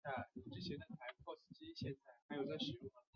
[0.33, 3.03] 宗城之战发生于五代后晋天福六年击败安重荣。